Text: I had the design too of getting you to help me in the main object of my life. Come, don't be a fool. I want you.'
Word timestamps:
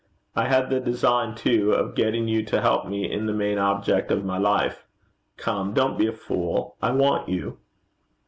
I 0.35 0.45
had 0.45 0.71
the 0.71 0.79
design 0.79 1.35
too 1.35 1.73
of 1.73 1.93
getting 1.93 2.27
you 2.27 2.43
to 2.45 2.59
help 2.61 2.87
me 2.87 3.07
in 3.11 3.27
the 3.27 3.33
main 3.33 3.59
object 3.59 4.09
of 4.09 4.25
my 4.25 4.39
life. 4.39 4.83
Come, 5.37 5.75
don't 5.75 5.95
be 5.99 6.07
a 6.07 6.11
fool. 6.11 6.75
I 6.81 6.89
want 6.89 7.29
you.' 7.29 7.59